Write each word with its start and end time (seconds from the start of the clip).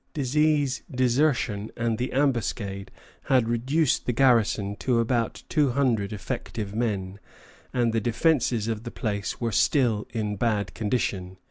Disease, 0.15 0.81
desertion, 0.89 1.69
and 1.77 1.99
the 1.99 2.11
ambuscade 2.11 2.89
had 3.25 3.47
reduced 3.47 4.07
the 4.07 4.11
garrison 4.11 4.75
to 4.77 4.99
about 4.99 5.43
two 5.47 5.73
hundred 5.73 6.11
effective 6.11 6.73
men, 6.73 7.19
and 7.71 7.93
the 7.93 8.01
defences 8.01 8.67
of 8.67 8.81
the 8.81 8.89
place 8.89 9.39
were 9.39 9.51
still 9.51 10.07
in 10.09 10.37
bad 10.37 10.73
condition. 10.73 11.37